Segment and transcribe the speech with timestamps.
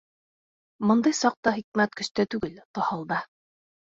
[0.91, 3.23] Бындай саҡта хикмәт көстә түгел, таһылда.